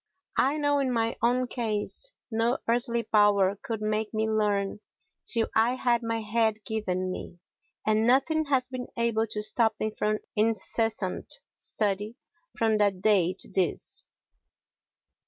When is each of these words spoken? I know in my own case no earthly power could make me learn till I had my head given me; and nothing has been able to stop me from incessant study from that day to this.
I 0.39 0.57
know 0.57 0.79
in 0.79 0.91
my 0.91 1.15
own 1.21 1.45
case 1.45 2.11
no 2.31 2.57
earthly 2.67 3.03
power 3.03 3.55
could 3.61 3.83
make 3.83 4.11
me 4.15 4.27
learn 4.27 4.79
till 5.23 5.47
I 5.55 5.75
had 5.75 6.01
my 6.01 6.21
head 6.21 6.63
given 6.65 7.11
me; 7.11 7.37
and 7.85 8.07
nothing 8.07 8.45
has 8.45 8.67
been 8.67 8.87
able 8.97 9.27
to 9.27 9.43
stop 9.43 9.75
me 9.79 9.93
from 9.95 10.17
incessant 10.35 11.31
study 11.55 12.15
from 12.57 12.79
that 12.79 13.03
day 13.03 13.35
to 13.41 13.47
this. 13.47 14.03